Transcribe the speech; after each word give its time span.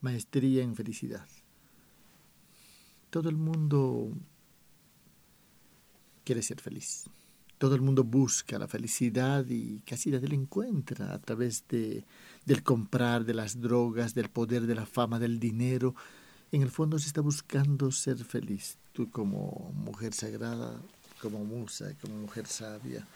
Maestría 0.00 0.62
en 0.62 0.74
felicidad. 0.74 1.26
Todo 3.10 3.28
el 3.28 3.36
mundo 3.36 4.12
quiere 6.24 6.42
ser 6.42 6.60
feliz. 6.60 7.04
Todo 7.58 7.74
el 7.74 7.80
mundo 7.80 8.04
busca 8.04 8.58
la 8.58 8.68
felicidad 8.68 9.46
y 9.48 9.80
casi 9.86 10.10
la 10.10 10.18
encuentra 10.18 11.14
a 11.14 11.18
través 11.18 11.64
de, 11.68 12.04
del 12.44 12.62
comprar, 12.62 13.24
de 13.24 13.32
las 13.32 13.60
drogas, 13.60 14.14
del 14.14 14.28
poder, 14.28 14.66
de 14.66 14.74
la 14.74 14.84
fama, 14.84 15.18
del 15.18 15.38
dinero. 15.40 15.94
En 16.52 16.60
el 16.60 16.70
fondo 16.70 16.98
se 16.98 17.06
está 17.06 17.22
buscando 17.22 17.90
ser 17.90 18.18
feliz. 18.18 18.76
Tú 18.92 19.10
como 19.10 19.72
mujer 19.74 20.12
sagrada, 20.12 20.78
como 21.22 21.44
musa, 21.44 21.94
como 22.00 22.16
mujer 22.16 22.46
sabia, 22.46 23.06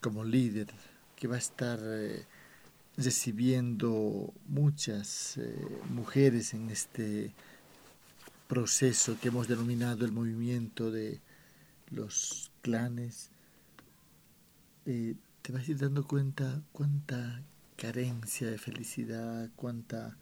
como 0.00 0.24
líder, 0.24 0.68
que 1.16 1.26
va 1.26 1.34
a 1.34 1.38
estar 1.38 1.80
eh, 1.82 2.24
recibiendo 2.98 4.34
muchas 4.48 5.38
eh, 5.38 5.56
mujeres 5.90 6.52
en 6.52 6.68
este 6.68 7.32
proceso 8.48 9.16
que 9.20 9.28
hemos 9.28 9.46
denominado 9.46 10.04
el 10.04 10.10
movimiento 10.10 10.90
de 10.90 11.20
los 11.90 12.50
clanes, 12.60 13.30
eh, 14.84 15.14
te 15.42 15.52
vas 15.52 15.68
a 15.68 15.70
ir 15.70 15.78
dando 15.78 16.06
cuenta 16.06 16.60
cuánta 16.72 17.42
carencia 17.76 18.50
de 18.50 18.58
felicidad, 18.58 19.48
cuánta 19.54 20.16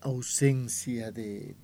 ausencia 0.00 1.12
de, 1.12 1.54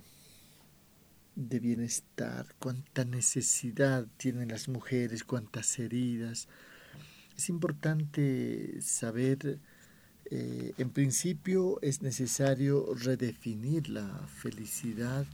de 1.35 1.59
bienestar, 1.59 2.55
cuánta 2.59 3.03
necesidad 3.03 4.07
tienen 4.15 4.47
las 4.47 4.69
mujeres, 4.69 5.25
cuántas 5.25 5.77
heridas. 5.77 6.47
Es 7.37 7.49
importante 7.49 8.81
saber, 8.81 9.59
eh, 10.25 10.73
en 10.79 10.89
principio 10.89 11.79
es 11.83 12.01
necesario 12.01 12.95
redefinir 12.95 13.89
la 13.89 14.27
felicidad, 14.27 15.25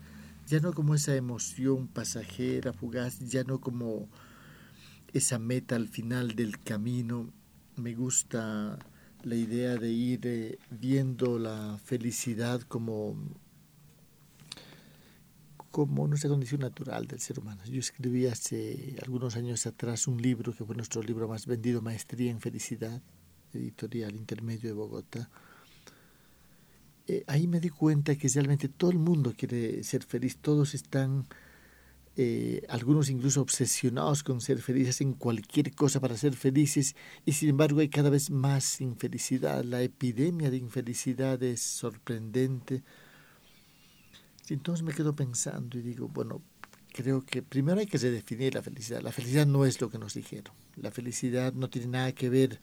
ya 0.45 0.59
no 0.59 0.73
como 0.73 0.95
esa 0.95 1.15
emoción 1.15 1.87
pasajera, 1.87 2.73
fugaz, 2.73 3.19
ya 3.19 3.45
no 3.45 3.61
como 3.61 4.09
esa 5.13 5.39
meta 5.39 5.77
al 5.77 5.87
final 5.87 6.35
del 6.35 6.59
camino. 6.59 7.31
Me 7.77 7.95
gusta 7.95 8.77
la 9.23 9.35
idea 9.35 9.77
de 9.77 9.91
ir 9.91 10.19
eh, 10.27 10.59
viendo 10.69 11.39
la 11.39 11.79
felicidad 11.85 12.61
como 12.63 13.15
como 15.73 16.07
nuestra 16.07 16.29
condición 16.29 16.61
natural 16.61 17.07
del 17.07 17.19
ser 17.19 17.39
humano. 17.39 17.63
Yo 17.65 17.79
escribí 17.79 18.27
hace 18.27 18.95
algunos 19.01 19.35
años 19.35 19.65
atrás 19.65 20.07
un 20.07 20.21
libro 20.21 20.53
que 20.53 20.63
fue 20.63 20.75
nuestro 20.75 21.01
libro 21.01 21.27
más 21.27 21.47
vendido, 21.47 21.81
Maestría 21.81 22.29
en 22.29 22.39
Felicidad, 22.39 23.01
editorial 23.55 24.15
intermedio 24.15 24.69
de 24.69 24.73
Bogotá. 24.73 25.31
Eh, 27.07 27.23
ahí 27.25 27.47
me 27.47 27.59
di 27.59 27.69
cuenta 27.69 28.15
que 28.15 28.27
realmente 28.27 28.69
todo 28.69 28.91
el 28.91 28.99
mundo 28.99 29.33
quiere 29.35 29.83
ser 29.83 30.03
feliz, 30.03 30.37
todos 30.37 30.75
están, 30.75 31.25
eh, 32.17 32.61
algunos 32.69 33.09
incluso 33.09 33.41
obsesionados 33.41 34.21
con 34.21 34.41
ser 34.41 34.61
felices, 34.61 35.01
en 35.01 35.13
cualquier 35.13 35.73
cosa 35.73 35.99
para 35.99 36.15
ser 36.17 36.35
felices, 36.35 36.95
y 37.25 37.31
sin 37.31 37.49
embargo 37.49 37.79
hay 37.79 37.89
cada 37.89 38.11
vez 38.11 38.29
más 38.29 38.79
infelicidad. 38.79 39.63
La 39.63 39.81
epidemia 39.81 40.51
de 40.51 40.57
infelicidad 40.57 41.41
es 41.41 41.61
sorprendente 41.61 42.83
entonces 44.49 44.83
me 44.83 44.93
quedo 44.93 45.15
pensando 45.15 45.77
y 45.77 45.81
digo, 45.81 46.09
bueno, 46.09 46.41
creo 46.91 47.25
que 47.25 47.41
primero 47.41 47.79
hay 47.79 47.87
que 47.87 47.97
redefinir 47.97 48.53
la 48.53 48.61
felicidad. 48.61 49.01
La 49.01 49.11
felicidad 49.11 49.45
no 49.45 49.65
es 49.65 49.79
lo 49.81 49.89
que 49.89 49.97
nos 49.97 50.13
dijeron. 50.13 50.53
La 50.75 50.91
felicidad 50.91 51.53
no 51.53 51.69
tiene 51.69 51.87
nada 51.87 52.11
que 52.11 52.29
ver 52.29 52.59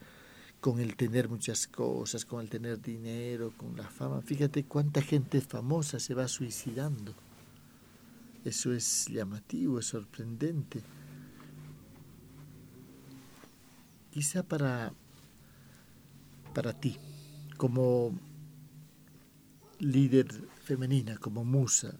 con 0.59 0.79
el 0.79 0.95
tener 0.95 1.27
muchas 1.27 1.67
cosas, 1.67 2.23
con 2.23 2.39
el 2.39 2.49
tener 2.49 2.79
dinero, 2.79 3.51
con 3.57 3.75
la 3.75 3.89
fama. 3.89 4.21
Fíjate 4.21 4.63
cuánta 4.63 5.01
gente 5.01 5.41
famosa 5.41 5.99
se 5.99 6.13
va 6.13 6.27
suicidando. 6.27 7.15
Eso 8.45 8.71
es 8.73 9.07
llamativo, 9.07 9.79
es 9.79 9.87
sorprendente. 9.87 10.81
Quizá 14.11 14.43
para, 14.43 14.93
para 16.53 16.73
ti, 16.79 16.97
como 17.57 18.13
líder 19.79 20.27
femenina, 20.71 21.17
como 21.17 21.43
musa, 21.43 21.99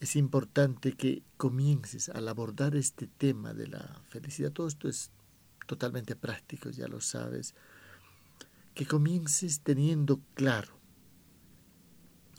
es 0.00 0.16
importante 0.16 0.94
que 0.94 1.22
comiences 1.36 2.08
al 2.08 2.26
abordar 2.26 2.74
este 2.74 3.06
tema 3.06 3.54
de 3.54 3.68
la 3.68 4.02
felicidad. 4.08 4.50
Todo 4.50 4.66
esto 4.66 4.88
es 4.88 5.12
totalmente 5.68 6.16
práctico, 6.16 6.70
ya 6.70 6.88
lo 6.88 7.00
sabes. 7.00 7.54
Que 8.74 8.86
comiences 8.86 9.60
teniendo 9.60 10.20
claro, 10.34 10.80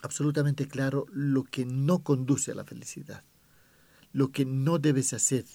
absolutamente 0.04 0.68
claro, 0.68 1.06
lo 1.14 1.46
que 1.46 1.66
no 1.66 2.04
conduce 2.04 2.52
a 2.52 2.56
la 2.56 2.66
felicidad, 2.66 3.24
lo 4.12 4.34
que 4.34 4.44
no 4.44 4.80
debes 4.80 5.14
hacer 5.14 5.46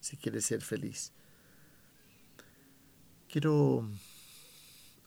si 0.00 0.16
quieres 0.16 0.46
ser 0.46 0.62
feliz. 0.62 1.12
Quiero 3.28 3.86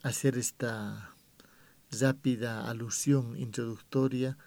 hacer 0.03 0.37
esta 0.37 1.12
rápida 1.99 2.69
alusión 2.69 3.37
introductoria, 3.37 4.37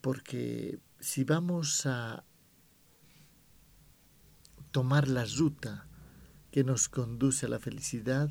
porque 0.00 0.78
si 1.00 1.24
vamos 1.24 1.86
a 1.86 2.24
tomar 4.70 5.08
la 5.08 5.24
ruta 5.24 5.86
que 6.50 6.64
nos 6.64 6.88
conduce 6.88 7.46
a 7.46 7.48
la 7.48 7.58
felicidad, 7.58 8.30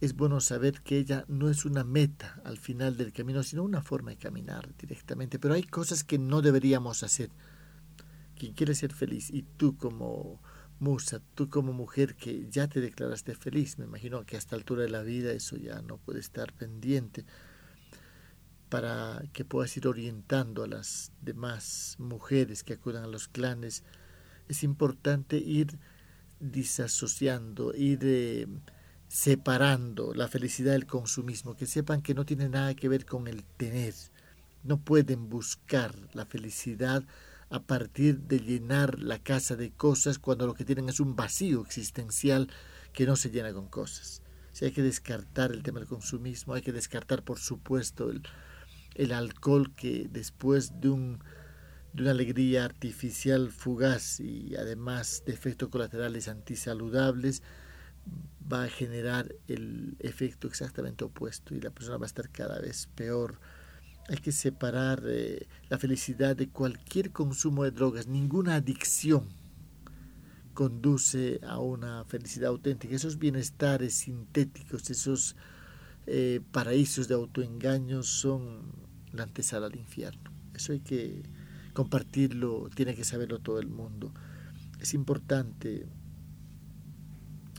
es 0.00 0.14
bueno 0.14 0.40
saber 0.40 0.82
que 0.82 0.98
ella 0.98 1.24
no 1.28 1.48
es 1.48 1.64
una 1.64 1.84
meta 1.84 2.40
al 2.44 2.58
final 2.58 2.96
del 2.96 3.12
camino, 3.12 3.42
sino 3.42 3.62
una 3.62 3.82
forma 3.82 4.10
de 4.10 4.18
caminar 4.18 4.74
directamente. 4.76 5.38
Pero 5.38 5.54
hay 5.54 5.62
cosas 5.62 6.04
que 6.04 6.18
no 6.18 6.42
deberíamos 6.42 7.02
hacer. 7.02 7.30
Quien 8.36 8.52
quiere 8.52 8.74
ser 8.74 8.92
feliz 8.92 9.30
y 9.30 9.42
tú 9.42 9.76
como 9.76 10.42
musa, 10.78 11.20
tú 11.34 11.48
como 11.48 11.72
mujer 11.72 12.16
que 12.16 12.48
ya 12.50 12.68
te 12.68 12.80
declaraste 12.80 13.34
feliz, 13.34 13.78
me 13.78 13.84
imagino 13.84 14.24
que 14.24 14.36
a 14.36 14.38
esta 14.38 14.56
altura 14.56 14.82
de 14.82 14.90
la 14.90 15.02
vida 15.02 15.32
eso 15.32 15.56
ya 15.56 15.80
no 15.82 15.98
puede 15.98 16.20
estar 16.20 16.52
pendiente, 16.52 17.24
para 18.68 19.22
que 19.32 19.44
puedas 19.44 19.76
ir 19.76 19.86
orientando 19.86 20.64
a 20.64 20.66
las 20.66 21.12
demás 21.22 21.96
mujeres 21.98 22.64
que 22.64 22.72
acudan 22.74 23.04
a 23.04 23.08
los 23.08 23.28
clanes, 23.28 23.84
es 24.48 24.64
importante 24.64 25.36
ir 25.36 25.78
disasociando, 26.40 27.72
ir 27.74 28.00
eh, 28.02 28.46
separando 29.08 30.12
la 30.12 30.28
felicidad 30.28 30.72
del 30.72 30.86
consumismo, 30.86 31.56
que 31.56 31.66
sepan 31.66 32.02
que 32.02 32.14
no 32.14 32.26
tiene 32.26 32.48
nada 32.48 32.74
que 32.74 32.88
ver 32.88 33.06
con 33.06 33.28
el 33.28 33.44
tener, 33.44 33.94
no 34.64 34.78
pueden 34.78 35.28
buscar 35.28 35.94
la 36.12 36.26
felicidad 36.26 37.04
a 37.54 37.62
partir 37.62 38.18
de 38.18 38.40
llenar 38.40 38.98
la 38.98 39.20
casa 39.20 39.54
de 39.54 39.70
cosas 39.70 40.18
cuando 40.18 40.44
lo 40.44 40.54
que 40.54 40.64
tienen 40.64 40.88
es 40.88 40.98
un 40.98 41.14
vacío 41.14 41.62
existencial 41.62 42.50
que 42.92 43.06
no 43.06 43.14
se 43.14 43.30
llena 43.30 43.52
con 43.52 43.68
cosas. 43.68 44.22
Hay 44.60 44.72
que 44.72 44.82
descartar 44.82 45.52
el 45.52 45.62
tema 45.62 45.78
del 45.78 45.88
consumismo, 45.88 46.54
hay 46.54 46.62
que 46.62 46.72
descartar, 46.72 47.22
por 47.22 47.38
supuesto, 47.38 48.10
el, 48.10 48.22
el 48.96 49.12
alcohol 49.12 49.72
que 49.76 50.08
después 50.10 50.80
de, 50.80 50.88
un, 50.88 51.20
de 51.92 52.02
una 52.02 52.10
alegría 52.10 52.64
artificial 52.64 53.52
fugaz 53.52 54.18
y 54.18 54.56
además 54.56 55.22
de 55.24 55.32
efectos 55.32 55.68
colaterales 55.68 56.26
antisaludables, 56.26 57.40
va 58.52 58.64
a 58.64 58.68
generar 58.68 59.32
el 59.46 59.94
efecto 60.00 60.48
exactamente 60.48 61.04
opuesto 61.04 61.54
y 61.54 61.60
la 61.60 61.70
persona 61.70 61.98
va 61.98 62.06
a 62.06 62.08
estar 62.08 62.30
cada 62.30 62.58
vez 62.58 62.88
peor 62.96 63.38
hay 64.08 64.18
que 64.18 64.32
separar 64.32 65.02
eh, 65.06 65.46
la 65.68 65.78
felicidad 65.78 66.36
de 66.36 66.48
cualquier 66.48 67.10
consumo 67.10 67.64
de 67.64 67.70
drogas. 67.70 68.06
Ninguna 68.06 68.56
adicción 68.56 69.28
conduce 70.52 71.40
a 71.46 71.58
una 71.58 72.04
felicidad 72.04 72.50
auténtica. 72.50 72.94
Esos 72.94 73.18
bienestares 73.18 73.94
sintéticos, 73.94 74.90
esos 74.90 75.36
eh, 76.06 76.40
paraísos 76.52 77.08
de 77.08 77.14
autoengaño 77.14 78.02
son 78.02 78.62
la 79.12 79.22
antesala 79.22 79.66
al 79.66 79.76
infierno. 79.76 80.30
Eso 80.54 80.72
hay 80.72 80.80
que 80.80 81.22
compartirlo, 81.72 82.68
tiene 82.74 82.94
que 82.94 83.04
saberlo 83.04 83.40
todo 83.40 83.58
el 83.58 83.68
mundo. 83.68 84.12
Es 84.80 84.92
importante 84.94 85.86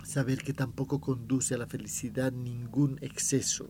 saber 0.04 0.44
que 0.44 0.54
tampoco 0.54 1.02
conduce 1.02 1.56
a 1.56 1.58
la 1.58 1.66
felicidad 1.66 2.32
ningún 2.32 3.00
exceso 3.02 3.68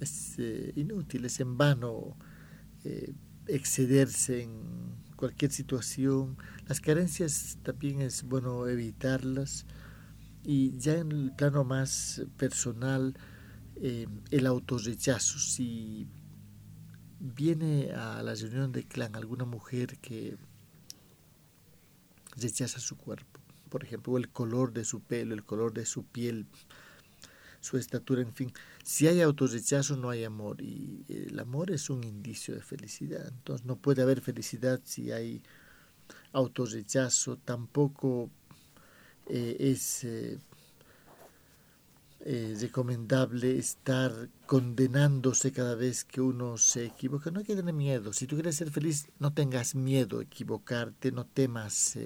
es 0.00 0.34
eh, 0.38 0.72
inútil, 0.76 1.24
es 1.24 1.40
en 1.40 1.56
vano 1.56 2.16
eh, 2.84 3.14
excederse 3.46 4.42
en 4.42 4.94
cualquier 5.16 5.50
situación. 5.50 6.36
Las 6.66 6.80
carencias 6.80 7.58
también 7.62 8.00
es 8.00 8.24
bueno 8.24 8.66
evitarlas. 8.66 9.66
Y 10.42 10.76
ya 10.78 10.98
en 10.98 11.12
el 11.12 11.32
plano 11.32 11.64
más 11.64 12.22
personal, 12.36 13.16
eh, 13.76 14.06
el 14.30 14.46
autorrechazo. 14.46 15.38
Si 15.38 16.06
viene 17.18 17.92
a 17.92 18.22
la 18.22 18.34
reunión 18.34 18.72
de 18.72 18.84
clan 18.84 19.16
alguna 19.16 19.44
mujer 19.46 19.98
que 19.98 20.36
rechaza 22.36 22.78
su 22.78 22.96
cuerpo, 22.96 23.40
por 23.70 23.84
ejemplo, 23.84 24.16
el 24.18 24.28
color 24.28 24.72
de 24.72 24.84
su 24.84 25.00
pelo, 25.00 25.34
el 25.34 25.44
color 25.44 25.72
de 25.72 25.86
su 25.86 26.04
piel, 26.04 26.46
su 27.64 27.78
estatura, 27.78 28.22
en 28.22 28.34
fin. 28.34 28.52
Si 28.84 29.06
hay 29.08 29.20
autorrechazo 29.22 29.96
no 29.96 30.10
hay 30.10 30.24
amor 30.24 30.60
y 30.60 31.04
el 31.08 31.38
amor 31.38 31.70
es 31.70 31.90
un 31.90 32.04
indicio 32.04 32.54
de 32.54 32.60
felicidad. 32.60 33.26
Entonces 33.26 33.66
no 33.66 33.76
puede 33.76 34.02
haber 34.02 34.20
felicidad 34.20 34.80
si 34.84 35.10
hay 35.10 35.42
autorrechazo, 36.32 37.38
tampoco 37.38 38.30
eh, 39.26 39.56
es 39.58 40.04
eh, 40.04 40.38
eh, 42.20 42.56
recomendable 42.60 43.58
estar 43.58 44.12
condenándose 44.46 45.52
cada 45.52 45.74
vez 45.74 46.04
que 46.04 46.20
uno 46.20 46.58
se 46.58 46.86
equivoca. 46.86 47.30
No 47.30 47.38
hay 47.38 47.46
que 47.46 47.56
tener 47.56 47.74
miedo. 47.74 48.12
Si 48.12 48.26
tú 48.26 48.36
quieres 48.36 48.56
ser 48.56 48.70
feliz, 48.70 49.06
no 49.18 49.32
tengas 49.32 49.74
miedo 49.74 50.18
a 50.18 50.22
equivocarte, 50.22 51.12
no 51.12 51.24
temas 51.24 51.96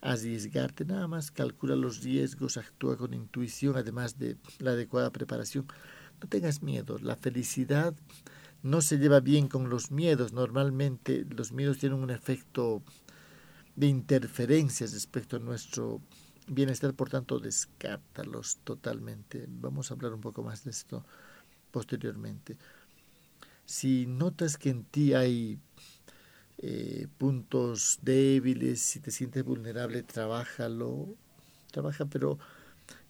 arriesgarte, 0.00 0.84
nada 0.84 1.06
más 1.08 1.30
calcula 1.30 1.76
los 1.76 2.02
riesgos, 2.02 2.56
actúa 2.56 2.96
con 2.96 3.14
intuición, 3.14 3.76
además 3.76 4.18
de 4.18 4.36
la 4.58 4.72
adecuada 4.72 5.10
preparación. 5.10 5.66
No 6.22 6.28
tengas 6.28 6.62
miedo, 6.62 6.98
la 6.98 7.16
felicidad 7.16 7.94
no 8.62 8.80
se 8.82 8.98
lleva 8.98 9.20
bien 9.20 9.48
con 9.48 9.70
los 9.70 9.90
miedos. 9.90 10.32
Normalmente 10.32 11.26
los 11.30 11.52
miedos 11.52 11.78
tienen 11.78 11.98
un 11.98 12.10
efecto 12.10 12.82
de 13.76 13.86
interferencias 13.86 14.92
respecto 14.92 15.36
a 15.36 15.40
nuestro 15.40 16.00
bienestar, 16.46 16.94
por 16.94 17.08
tanto, 17.08 17.38
descártalos 17.38 18.58
totalmente. 18.64 19.46
Vamos 19.48 19.90
a 19.90 19.94
hablar 19.94 20.12
un 20.12 20.20
poco 20.20 20.42
más 20.42 20.64
de 20.64 20.70
esto 20.70 21.04
posteriormente. 21.70 22.58
Si 23.64 24.06
notas 24.06 24.58
que 24.58 24.70
en 24.70 24.84
ti 24.84 25.14
hay 25.14 25.58
eh, 26.62 27.06
puntos 27.16 28.00
débiles, 28.02 28.82
si 28.82 29.00
te 29.00 29.10
sientes 29.10 29.42
vulnerable, 29.42 30.02
trabájalo, 30.02 31.08
trabaja, 31.72 32.04
pero 32.04 32.38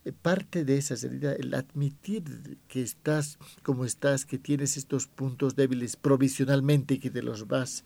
eh, 0.05 0.13
parte 0.13 0.63
de 0.63 0.77
esa 0.77 0.93
heridas, 1.05 1.37
el 1.37 1.53
admitir 1.53 2.57
que 2.69 2.81
estás 2.81 3.37
como 3.61 3.83
estás, 3.83 4.25
que 4.25 4.37
tienes 4.37 4.77
estos 4.77 5.07
puntos 5.07 5.57
débiles 5.57 5.97
provisionalmente 5.97 6.93
y 6.93 6.99
que 6.99 7.09
te 7.09 7.21
los 7.21 7.47
vas, 7.47 7.83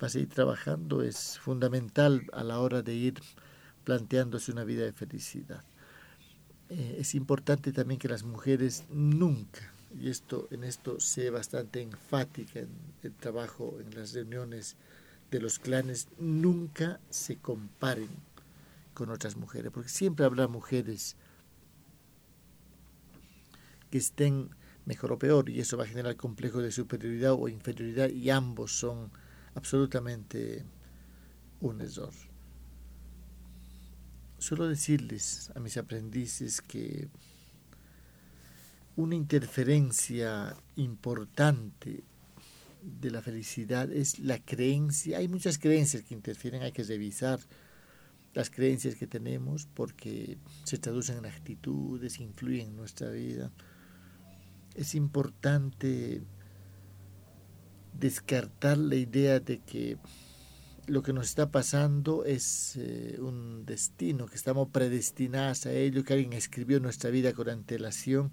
vas 0.00 0.16
a 0.16 0.18
ir 0.18 0.28
trabajando, 0.28 1.02
es 1.02 1.38
fundamental 1.38 2.26
a 2.32 2.42
la 2.42 2.58
hora 2.58 2.82
de 2.82 2.94
ir 2.94 3.14
planteándose 3.84 4.50
una 4.50 4.64
vida 4.64 4.84
de 4.84 4.92
felicidad. 4.92 5.62
Eh, 6.68 6.96
es 6.98 7.14
importante 7.14 7.72
también 7.72 8.00
que 8.00 8.08
las 8.08 8.24
mujeres 8.24 8.84
nunca 8.90 9.72
y 9.98 10.08
esto 10.08 10.48
en 10.50 10.64
esto 10.64 11.00
sé 11.00 11.30
bastante 11.30 11.82
enfática 11.82 12.60
en 12.60 12.70
el 13.02 13.14
trabajo, 13.14 13.78
en 13.80 13.94
las 13.94 14.12
reuniones 14.12 14.76
de 15.30 15.40
los 15.40 15.58
clanes, 15.58 16.08
nunca 16.18 17.00
se 17.10 17.36
comparen 17.36 18.08
con 18.94 19.10
otras 19.10 19.36
mujeres, 19.36 19.70
porque 19.72 19.88
siempre 19.88 20.24
habrá 20.24 20.48
mujeres 20.48 21.16
que 23.90 23.98
estén 23.98 24.50
mejor 24.84 25.12
o 25.12 25.18
peor 25.18 25.48
y 25.48 25.60
eso 25.60 25.76
va 25.76 25.84
a 25.84 25.86
generar 25.86 26.16
complejo 26.16 26.60
de 26.60 26.72
superioridad 26.72 27.32
o 27.32 27.48
inferioridad 27.48 28.08
y 28.08 28.30
ambos 28.30 28.72
son 28.72 29.10
absolutamente 29.54 30.64
un 31.60 31.80
error. 31.80 32.12
Solo 34.38 34.68
decirles 34.68 35.52
a 35.54 35.60
mis 35.60 35.76
aprendices 35.76 36.60
que 36.60 37.08
una 39.00 39.14
interferencia 39.14 40.54
importante 40.76 42.04
de 42.82 43.10
la 43.10 43.22
felicidad 43.22 43.90
es 43.90 44.18
la 44.18 44.38
creencia. 44.38 45.18
Hay 45.18 45.28
muchas 45.28 45.58
creencias 45.58 46.02
que 46.02 46.14
interfieren, 46.14 46.62
hay 46.62 46.72
que 46.72 46.82
revisar 46.82 47.40
las 48.34 48.50
creencias 48.50 48.94
que 48.94 49.06
tenemos 49.06 49.66
porque 49.74 50.38
se 50.64 50.78
traducen 50.78 51.18
en 51.18 51.26
actitudes, 51.26 52.20
influyen 52.20 52.68
en 52.68 52.76
nuestra 52.76 53.10
vida. 53.10 53.50
Es 54.74 54.94
importante 54.94 56.22
descartar 57.98 58.78
la 58.78 58.96
idea 58.96 59.40
de 59.40 59.58
que 59.58 59.98
lo 60.86 61.02
que 61.02 61.12
nos 61.12 61.26
está 61.26 61.50
pasando 61.50 62.24
es 62.24 62.76
eh, 62.76 63.16
un 63.20 63.64
destino, 63.64 64.26
que 64.26 64.36
estamos 64.36 64.68
predestinados 64.68 65.66
a 65.66 65.72
ello, 65.72 66.04
que 66.04 66.12
alguien 66.12 66.32
escribió 66.32 66.80
nuestra 66.80 67.10
vida 67.10 67.32
con 67.32 67.48
antelación 67.48 68.30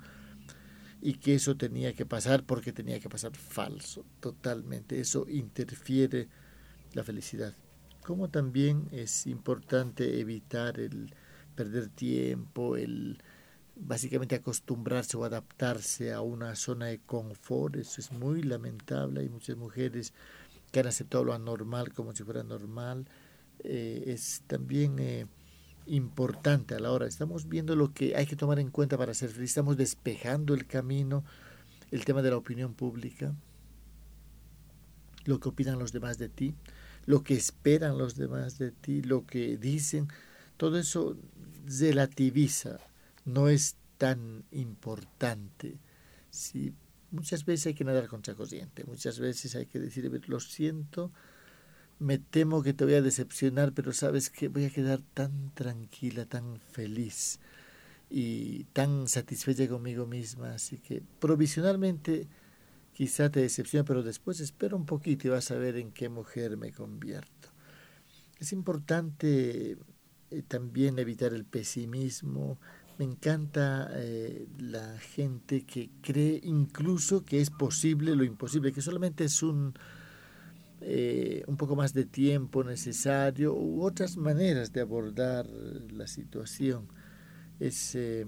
y 1.02 1.14
que 1.16 1.36
eso 1.36 1.56
tenía 1.56 1.94
que 1.94 2.06
pasar 2.06 2.44
porque 2.44 2.74
tenía 2.74 3.00
que 3.00 3.10
pasar 3.10 3.36
falso, 3.36 4.06
totalmente. 4.20 5.00
Eso 5.00 5.26
interfiere 5.30 6.28
la 6.94 7.04
felicidad. 7.04 7.54
Como 8.04 8.30
también 8.30 8.88
es 8.92 9.28
importante 9.28 10.20
evitar 10.20 10.80
el 10.80 11.14
perder 11.56 11.90
tiempo, 11.90 12.78
el 12.78 13.18
básicamente 13.76 14.36
acostumbrarse 14.36 15.18
o 15.18 15.24
adaptarse 15.24 16.14
a 16.14 16.22
una 16.22 16.56
zona 16.56 16.88
de 16.88 17.00
confort, 17.00 17.76
eso 17.76 18.02
es 18.02 18.12
muy 18.12 18.42
lamentable. 18.42 19.22
Hay 19.22 19.30
muchas 19.30 19.58
mujeres 19.58 20.14
que 20.72 20.80
han 20.80 20.88
aceptado 20.88 21.24
lo 21.24 21.34
anormal 21.34 21.94
como 21.94 22.16
si 22.16 22.24
fuera 22.24 22.44
normal. 22.44 23.06
Eh, 23.60 24.04
es 24.08 24.44
también 24.48 24.98
eh, 25.00 25.28
importante 25.88 26.76
a 26.76 26.80
la 26.80 26.92
hora. 26.92 27.08
Estamos 27.08 27.48
viendo 27.48 27.76
lo 27.76 27.94
que 27.94 28.16
hay 28.16 28.26
que 28.26 28.36
tomar 28.36 28.60
en 28.60 28.72
cuenta 28.72 28.98
para 28.98 29.14
ser 29.14 29.30
feliz. 29.30 29.52
Estamos 29.52 29.78
despejando 29.78 30.54
el 30.54 30.68
camino, 30.68 31.24
el 31.92 32.06
tema 32.06 32.22
de 32.22 32.32
la 32.32 32.38
opinión 32.38 32.74
pública, 32.74 33.34
lo 35.26 35.40
que 35.40 35.50
opinan 35.50 35.80
los 35.80 35.92
demás 35.92 36.18
de 36.18 36.30
ti, 36.30 36.56
lo 37.06 37.24
que 37.24 37.36
esperan 37.36 37.98
los 37.98 38.16
demás 38.16 38.58
de 38.58 38.72
ti, 38.72 39.02
lo 39.02 39.26
que 39.26 39.58
dicen. 39.58 40.08
Todo 40.58 40.78
eso 40.78 41.18
relativiza, 41.66 42.80
no 43.26 43.50
es 43.50 43.76
tan 43.98 44.44
importante. 44.52 45.78
¿sí? 46.30 46.74
Muchas 47.12 47.46
veces 47.46 47.68
hay 47.68 47.74
que 47.74 47.84
nadar 47.84 48.08
contra 48.08 48.36
corriente, 48.36 48.84
muchas 48.84 49.20
veces 49.20 49.56
hay 49.56 49.66
que 49.66 49.80
decir, 49.80 50.10
lo 50.28 50.40
siento, 50.40 51.12
me 52.00 52.18
temo 52.18 52.62
que 52.62 52.74
te 52.74 52.86
voy 52.86 52.96
a 52.96 53.02
decepcionar, 53.02 53.74
pero 53.74 53.92
sabes 53.92 54.30
que 54.30 54.48
voy 54.50 54.66
a 54.66 54.70
quedar 54.70 55.02
tan 55.14 55.54
tranquila, 55.54 56.26
tan 56.26 56.60
feliz 56.60 57.40
y 58.10 58.66
tan 58.66 59.08
satisfecha 59.08 59.68
conmigo 59.68 60.06
misma. 60.06 60.54
Así 60.54 60.78
que 60.78 61.02
provisionalmente 61.20 62.28
quizá 62.94 63.30
te 63.32 63.42
decepcione, 63.42 63.84
pero 63.84 64.04
después 64.04 64.40
espera 64.40 64.76
un 64.76 64.86
poquito 64.86 65.28
y 65.28 65.32
vas 65.32 65.52
a 65.52 65.56
ver 65.56 65.78
en 65.78 65.92
qué 65.92 66.10
mujer 66.10 66.58
me 66.58 66.72
convierto. 66.72 67.50
Es 68.40 68.54
importante 68.54 69.78
eh, 70.30 70.42
también 70.48 71.00
evitar 71.00 71.34
el 71.34 71.46
pesimismo. 71.46 72.60
Me 73.00 73.06
encanta 73.06 73.90
eh, 73.94 74.48
la 74.60 74.98
gente 75.00 75.66
que 75.66 75.90
cree 76.02 76.40
incluso 76.44 77.26
que 77.26 77.42
es 77.42 77.50
posible 77.50 78.16
lo 78.16 78.24
imposible, 78.24 78.72
que 78.72 78.82
solamente 78.82 79.26
es 79.26 79.42
un 79.42 79.74
eh, 80.82 81.44
un 81.48 81.58
poco 81.58 81.76
más 81.76 81.94
de 81.94 82.06
tiempo 82.06 82.64
necesario 82.64 83.54
u 83.54 83.84
otras 83.84 84.18
maneras 84.18 84.72
de 84.72 84.82
abordar 84.82 85.48
la 85.48 86.08
situación. 86.08 86.88
Es 87.60 87.96
eh, 87.96 88.28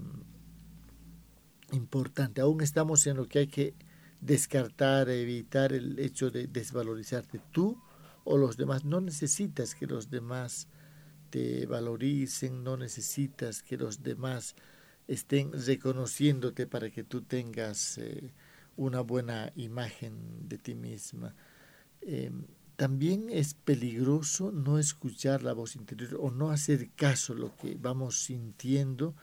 importante. 1.72 2.42
Aún 2.42 2.62
estamos 2.62 3.06
en 3.08 3.18
lo 3.18 3.28
que 3.28 3.40
hay 3.40 3.48
que 3.48 3.76
descartar, 4.22 5.10
evitar 5.10 5.74
el 5.74 6.00
hecho 6.00 6.32
de 6.32 6.48
desvalorizarte 6.48 7.40
tú 7.52 7.82
o 8.24 8.38
los 8.38 8.58
demás. 8.58 8.84
No 8.84 9.00
necesitas 9.02 9.76
que 9.76 9.86
los 9.86 10.10
demás 10.10 10.68
te 11.30 11.66
valoricen, 11.66 12.64
no 12.64 12.78
necesitas 12.78 13.62
que 13.62 13.78
los 13.78 14.02
demás 14.02 14.56
estén 15.08 15.52
reconociéndote 15.54 16.68
para 16.68 16.90
que 16.90 17.04
tú 17.04 17.22
tengas 17.22 17.98
eh, 17.98 18.34
una 18.76 19.02
buena 19.02 19.52
imagen 19.56 20.48
de 20.48 20.58
ti 20.58 20.76
misma. 20.76 21.36
Em, 22.02 22.46
también 22.76 23.30
es 23.30 23.56
peligroso 23.56 24.52
no 24.52 24.80
escuchar 24.80 25.44
la 25.44 25.54
voz 25.54 25.76
interior 25.76 26.18
o 26.20 26.32
no 26.32 26.50
hacer 26.50 26.92
caso 26.92 27.34
a 27.34 27.36
lo 27.36 27.56
que 27.58 27.76
vamos 27.80 28.24
sintiendo. 28.24 29.16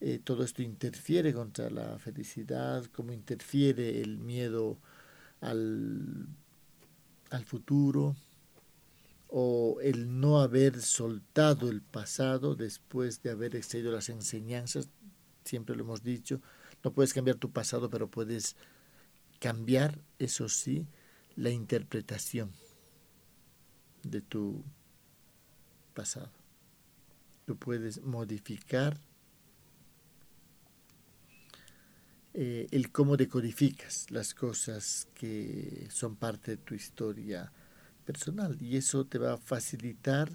Eh, 0.00 0.18
todo 0.22 0.42
esto 0.42 0.62
interfiere 0.62 1.32
contra 1.32 1.70
la 1.70 1.98
felicidad, 2.00 2.84
como 2.86 3.12
interfiere 3.12 4.00
el 4.00 4.18
miedo 4.18 4.78
al, 5.40 6.26
al 7.30 7.44
futuro 7.44 8.16
o 9.28 9.78
el 9.80 10.20
no 10.20 10.40
haber 10.40 10.82
soltado 10.82 11.70
el 11.70 11.82
pasado 11.82 12.54
después 12.54 13.22
de 13.22 13.30
haber 13.30 13.56
extraído 13.56 13.92
las 13.92 14.08
enseñanzas. 14.08 14.88
Siempre 15.44 15.76
lo 15.76 15.84
hemos 15.84 16.02
dicho, 16.02 16.40
no 16.82 16.92
puedes 16.92 17.14
cambiar 17.14 17.36
tu 17.36 17.50
pasado, 17.50 17.88
pero 17.88 18.10
puedes 18.10 18.56
cambiar, 19.38 19.98
eso 20.18 20.48
sí, 20.48 20.86
la 21.36 21.50
interpretación 21.50 22.52
de 24.02 24.20
tu 24.20 24.62
pasado. 25.94 26.30
Tú 27.46 27.56
puedes 27.56 28.02
modificar 28.02 28.98
eh, 32.34 32.66
el 32.70 32.90
cómo 32.90 33.16
decodificas 33.16 34.10
las 34.10 34.34
cosas 34.34 35.08
que 35.14 35.86
son 35.90 36.16
parte 36.16 36.52
de 36.52 36.56
tu 36.56 36.74
historia 36.74 37.52
personal 38.06 38.56
y 38.60 38.76
eso 38.76 39.04
te 39.04 39.18
va 39.18 39.34
a 39.34 39.38
facilitar 39.38 40.30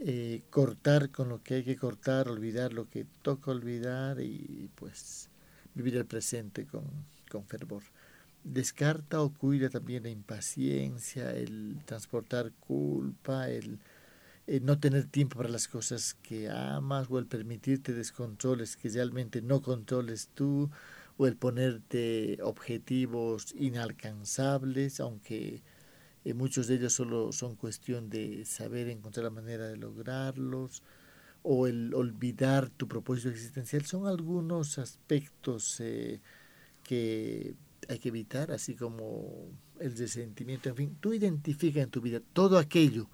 eh, 0.00 0.42
cortar 0.50 1.10
con 1.10 1.28
lo 1.28 1.42
que 1.42 1.54
hay 1.54 1.64
que 1.64 1.76
cortar, 1.76 2.28
olvidar 2.28 2.72
lo 2.72 2.88
que 2.88 3.06
toca 3.22 3.50
olvidar 3.50 4.20
y 4.20 4.70
pues 4.74 5.28
vivir 5.74 5.96
el 5.96 6.06
presente 6.06 6.66
con, 6.66 6.84
con 7.30 7.44
fervor. 7.46 7.82
Descarta 8.48 9.20
o 9.22 9.32
cuida 9.34 9.70
también 9.70 10.04
la 10.04 10.10
impaciencia, 10.10 11.32
el 11.32 11.78
transportar 11.84 12.52
culpa, 12.60 13.50
el 13.50 13.80
no 14.62 14.78
tener 14.78 15.06
tiempo 15.06 15.36
para 15.36 15.48
las 15.48 15.66
cosas 15.66 16.14
que 16.14 16.48
amas 16.48 17.08
o 17.10 17.18
el 17.18 17.26
permitirte 17.26 17.92
descontroles 17.92 18.76
que 18.76 18.88
realmente 18.88 19.42
no 19.42 19.62
controles 19.62 20.28
tú 20.32 20.70
o 21.16 21.26
el 21.26 21.36
ponerte 21.36 22.38
objetivos 22.40 23.52
inalcanzables, 23.58 25.00
aunque 25.00 25.62
eh, 26.24 26.34
muchos 26.34 26.68
de 26.68 26.76
ellos 26.76 26.92
solo 26.92 27.32
son 27.32 27.56
cuestión 27.56 28.10
de 28.10 28.44
saber 28.44 28.88
encontrar 28.88 29.24
la 29.24 29.30
manera 29.30 29.66
de 29.66 29.76
lograrlos, 29.76 30.82
o 31.42 31.66
el 31.66 31.94
olvidar 31.94 32.70
tu 32.70 32.88
propósito 32.88 33.28
existencial, 33.28 33.84
son 33.86 34.06
algunos 34.06 34.78
aspectos 34.78 35.80
eh, 35.80 36.20
que 36.82 37.54
hay 37.88 37.98
que 37.98 38.08
evitar, 38.08 38.50
así 38.50 38.74
como 38.74 39.48
el 39.80 39.96
resentimiento, 39.96 40.68
en 40.68 40.76
fin, 40.76 40.96
tú 41.00 41.12
identifica 41.12 41.80
en 41.80 41.90
tu 41.90 42.00
vida 42.00 42.20
todo 42.32 42.58
aquello 42.58 43.08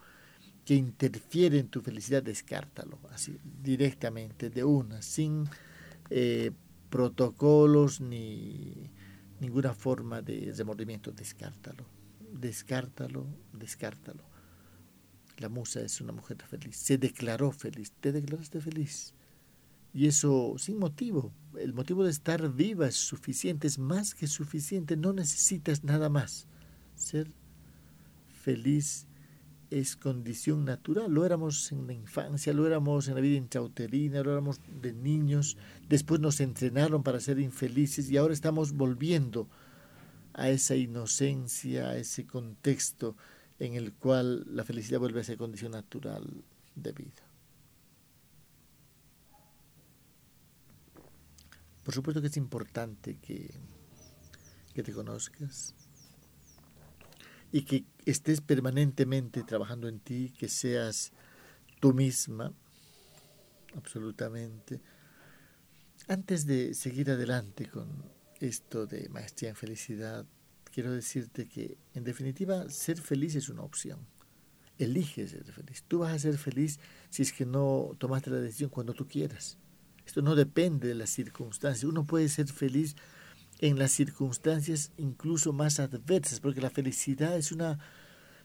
que 0.65 0.75
interfiere 0.75 1.59
en 1.59 1.69
tu 1.69 1.81
felicidad, 1.81 2.23
descártalo, 2.23 2.99
así, 3.11 3.39
directamente, 3.63 4.49
de 4.49 4.65
una, 4.65 5.03
sin 5.03 5.49
eh, 6.11 6.53
protocolos 6.89 8.01
ni 8.01 8.91
ninguna 9.41 9.75
forma 9.75 10.23
de 10.23 10.53
remordimiento, 10.57 11.11
descártalo, 11.11 11.85
descártalo, 12.33 13.27
descártalo. 13.53 14.23
La 15.39 15.49
musa 15.49 15.81
es 15.81 16.01
una 16.01 16.13
mujer 16.13 16.37
feliz, 16.49 16.77
se 16.77 16.99
declaró 16.99 17.51
feliz, 17.51 17.93
te 18.01 18.13
declaraste 18.13 18.61
feliz. 18.61 19.15
Y 19.93 20.07
eso 20.07 20.55
sin 20.59 20.79
motivo, 20.79 21.33
el 21.59 21.75
motivo 21.75 22.05
de 22.05 22.11
estar 22.11 22.53
viva 22.53 22.89
es 22.89 22.97
suficiente, 22.97 23.67
es 23.67 23.79
más 23.79 24.15
que 24.15 24.27
suficiente, 24.27 24.97
no 24.97 25.13
necesitas 25.13 25.85
nada 25.85 26.09
más. 26.09 26.47
Ser 26.95 27.31
feliz 28.43 29.07
es 29.71 29.97
condición 29.97 30.65
natural. 30.65 31.11
Lo 31.11 31.25
éramos 31.25 31.73
en 31.73 31.87
la 31.87 31.95
infancia, 31.95 32.53
lo 32.53 32.67
éramos 32.67 33.09
en 33.09 33.15
la 33.15 33.21
vida 33.21 33.37
intrauterina, 33.37 34.23
lo 34.23 34.33
éramos 34.33 34.61
de 34.81 34.93
niños. 34.93 35.57
Después 35.89 36.21
nos 36.21 36.41
entrenaron 36.41 37.03
para 37.03 37.21
ser 37.21 37.39
infelices 37.39 38.11
y 38.11 38.17
ahora 38.17 38.35
estamos 38.35 38.73
volviendo 38.73 39.49
a 40.35 40.51
esa 40.51 40.77
inocencia, 40.77 41.91
a 41.91 41.97
ese 41.97 42.27
contexto 42.27 43.17
en 43.59 43.75
el 43.75 43.93
cual 43.93 44.45
la 44.55 44.65
felicidad 44.65 44.99
vuelve 44.99 45.21
a 45.21 45.25
ser 45.25 45.39
condición 45.39 45.73
natural 45.73 46.27
de 46.75 46.93
vida. 46.93 47.22
Por 51.85 51.95
supuesto 51.95 52.21
que 52.21 52.29
es 52.29 52.37
importante 52.37 53.17
que, 53.17 53.51
que 54.75 54.83
te 54.83 54.93
conozcas, 54.93 55.75
y 57.53 57.63
que 57.63 57.85
estés 58.07 58.41
permanentemente 58.41 59.45
trabajando 59.45 59.87
en 59.87 60.01
ti, 60.01 60.33
que 60.37 60.49
seas 60.49 61.13
tú 61.81 61.93
misma, 61.93 62.53
absolutamente. 63.77 64.81
Antes 66.09 66.47
de 66.47 66.75
seguir 66.75 67.11
adelante 67.11 67.69
con 67.69 67.89
esto 68.41 68.87
de 68.87 69.09
maestría 69.11 69.51
en 69.51 69.57
felicidad, 69.57 70.27
quiero 70.73 70.93
decirte 70.93 71.47
que 71.47 71.77
en 71.95 72.05
definitiva 72.05 72.69
ser 72.71 72.99
feliz 72.99 73.35
es 73.35 73.51
una 73.51 73.63
opción. 73.63 74.01
Elige 74.79 75.29
ser 75.29 75.45
feliz. 75.53 75.85
Tú 75.87 75.99
vas 75.99 76.13
a 76.13 76.19
ser 76.19 76.39
feliz 76.39 76.81
si 77.11 77.23
es 77.23 77.33
que 77.33 77.45
no 77.45 77.95
tomaste 77.99 78.31
la 78.31 78.39
decisión 78.39 78.71
cuando 78.71 78.95
tú 78.95 79.07
quieras. 79.07 79.59
Esto 80.07 80.23
no 80.23 80.35
depende 80.35 80.89
de 80.89 80.95
las 80.95 81.11
circunstancias. 81.11 81.85
Uno 81.85 82.05
puede 82.05 82.29
ser 82.29 82.49
feliz 82.49 82.97
en 83.61 83.79
las 83.79 83.93
circunstancias 83.93 84.91
incluso 84.97 85.53
más 85.53 85.79
adversas, 85.79 86.41
porque 86.41 86.61
la 86.61 86.71
felicidad 86.71 87.37
es 87.37 87.53
una 87.53 87.79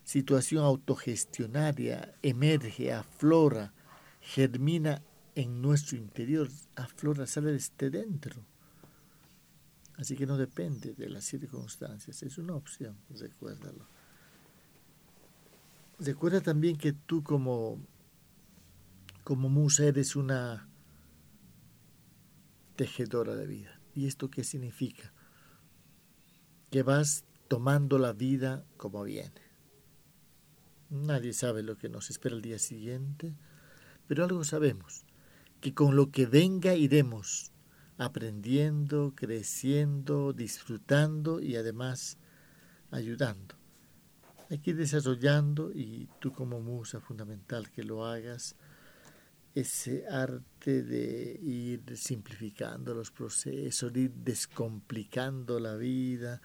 situación 0.03 0.63
autogestionaria, 0.63 2.13
emerge, 2.21 2.93
aflora, 2.93 3.73
germina 4.21 5.01
en 5.35 5.61
nuestro 5.61 5.97
interior, 5.97 6.47
aflora, 6.75 7.27
sale 7.27 7.51
desde 7.51 7.89
dentro. 7.89 8.41
Así 9.97 10.15
que 10.15 10.27
no 10.27 10.37
depende 10.37 10.93
de 10.93 11.09
las 11.09 11.25
circunstancias, 11.25 12.21
es 12.21 12.37
una 12.37 12.53
opción, 12.55 12.95
recuérdalo. 13.09 13.87
Recuerda 15.99 16.41
también 16.41 16.77
que 16.77 16.93
tú 16.93 17.23
como, 17.23 17.79
como 19.23 19.49
musa 19.49 19.85
eres 19.85 20.15
una 20.15 20.66
tejedora 22.77 23.35
de 23.35 23.45
vida. 23.45 23.81
¿Y 23.93 24.07
esto 24.07 24.29
qué 24.29 24.45
significa? 24.45 25.11
Que 26.71 26.83
vas 26.83 27.25
tomando 27.49 27.99
la 27.99 28.13
vida 28.13 28.63
como 28.77 29.03
viene. 29.03 29.41
Nadie 30.89 31.33
sabe 31.33 31.63
lo 31.63 31.77
que 31.77 31.89
nos 31.89 32.09
espera 32.09 32.35
el 32.35 32.41
día 32.41 32.59
siguiente, 32.59 33.35
pero 34.07 34.23
algo 34.23 34.45
sabemos, 34.45 35.05
que 35.59 35.73
con 35.73 35.97
lo 35.97 36.11
que 36.11 36.25
venga 36.25 36.75
iremos 36.75 37.51
aprendiendo, 37.97 39.13
creciendo, 39.15 40.31
disfrutando 40.31 41.41
y 41.41 41.55
además 41.55 42.17
ayudando. 42.91 43.55
Hay 44.49 44.61
ir 44.63 44.77
desarrollando 44.77 45.73
y 45.73 46.07
tú 46.19 46.31
como 46.31 46.61
musa 46.61 47.01
fundamental 47.01 47.69
que 47.69 47.83
lo 47.83 48.05
hagas 48.05 48.55
ese 49.59 50.05
arte 50.07 50.83
de 50.83 51.39
ir 51.41 51.97
simplificando 51.97 52.93
los 52.93 53.09
procesos, 53.09 53.91
de 53.91 54.01
ir 54.01 54.11
descomplicando 54.13 55.59
la 55.59 55.75
vida, 55.75 56.41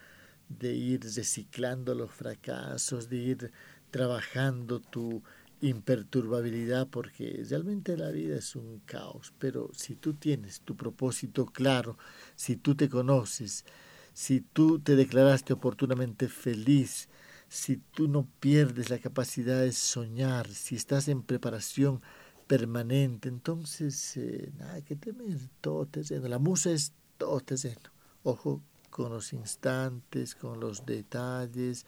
de 0.49 0.73
ir 0.75 1.01
reciclando 1.03 1.95
los 1.95 2.11
fracasos, 2.11 3.11
de 3.11 3.17
ir 3.17 3.53
trabajando 3.91 4.81
tu 4.81 5.23
imperturbabilidad, 5.61 6.89
porque 6.89 7.45
realmente 7.49 7.99
la 7.99 8.11
vida 8.11 8.37
es 8.37 8.57
un 8.57 8.81
caos, 8.87 9.35
pero 9.39 9.71
si 9.75 9.95
tú 9.95 10.15
tienes 10.15 10.63
tu 10.63 10.75
propósito 10.75 11.45
claro, 11.45 11.99
si 12.35 12.57
tú 12.57 12.75
te 12.75 12.89
conoces, 12.89 13.67
si 14.15 14.41
tú 14.41 14.79
te 14.79 14.97
declaraste 14.97 15.53
oportunamente 15.53 16.29
feliz, 16.29 17.11
si 17.49 17.77
tú 17.77 18.09
no 18.09 18.27
pierdes 18.41 18.89
la 18.89 18.99
capacidad 18.99 19.61
de 19.61 19.73
soñar, 19.73 20.49
si 20.49 20.75
estás 20.77 21.09
en 21.09 21.23
preparación, 21.23 22.01
permanente. 22.47 23.29
Entonces, 23.29 24.17
eh, 24.17 24.53
nada 24.59 24.81
que 24.83 24.97
temer, 24.97 25.39
todo 25.61 25.87
terreno. 25.87 26.29
La 26.29 26.39
musa 26.39 26.71
es 26.71 26.93
todo 27.19 27.41
terreno. 27.41 27.91
Ojo 28.23 28.63
con 28.91 29.11
los 29.11 29.33
instantes, 29.33 30.35
con 30.35 30.61
los 30.61 30.85
detalles. 30.85 31.87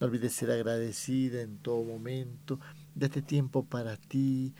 No 0.00 0.06
olvides 0.06 0.32
ser 0.32 0.50
agradecida 0.50 1.42
en 1.42 1.58
todo 1.58 1.82
momento. 1.82 2.60
Date 2.94 3.22
tiempo 3.22 3.64
para 3.64 3.96
ti. 3.96 4.54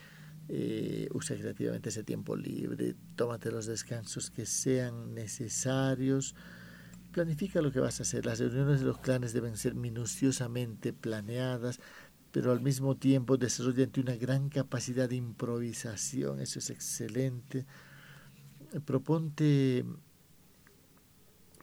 Eh, 0.50 1.08
usa 1.12 1.37
creativamente 1.37 1.90
ese 1.90 2.02
tiempo 2.02 2.35
libre. 2.35 2.97
Tómate 3.14 3.50
los 3.50 3.66
descansos 3.66 4.30
que 4.30 4.47
sean 4.47 5.14
necesarios. 5.14 6.35
Planifica 7.12 7.62
lo 7.62 7.70
que 7.70 7.80
vas 7.80 8.00
a 8.00 8.02
hacer. 8.02 8.26
Las 8.26 8.40
reuniones 8.40 8.80
de 8.80 8.87
los 8.87 8.99
clanes 8.99 9.32
deben 9.32 9.56
ser 9.56 9.75
minuciosamente 9.75 10.92
planeadas 10.92 11.80
pero 12.38 12.52
al 12.52 12.61
mismo 12.61 12.97
tiempo 12.97 13.37
desarrollan 13.37 13.90
una 13.97 14.14
gran 14.14 14.49
capacidad 14.49 15.09
de 15.09 15.16
improvisación, 15.16 16.40
eso 16.40 16.61
es 16.61 16.71
excelente. 16.71 17.66
Proponte 18.85 19.85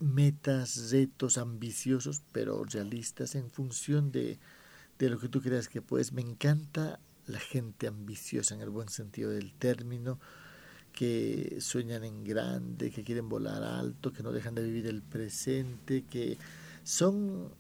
metas, 0.01 0.91
retos 0.91 1.37
ambiciosos, 1.37 2.23
pero 2.33 2.65
realistas 2.65 3.35
en 3.35 3.49
función 3.49 4.11
de, 4.11 4.37
de 4.99 5.09
lo 5.09 5.17
que 5.17 5.29
tú 5.29 5.39
creas 5.41 5.69
que 5.69 5.81
puedes. 5.81 6.11
Me 6.11 6.21
encanta 6.21 6.99
la 7.25 7.39
gente 7.39 7.87
ambiciosa 7.87 8.53
en 8.53 8.59
el 8.59 8.69
buen 8.69 8.89
sentido 8.89 9.29
del 9.29 9.53
término, 9.53 10.19
que 10.91 11.55
sueñan 11.61 12.03
en 12.03 12.25
grande, 12.25 12.91
que 12.91 13.05
quieren 13.05 13.29
volar 13.29 13.63
alto, 13.63 14.11
que 14.11 14.23
no 14.23 14.33
dejan 14.33 14.55
de 14.55 14.63
vivir 14.63 14.87
el 14.87 15.01
presente, 15.01 16.03
que 16.03 16.37
son 16.83 17.53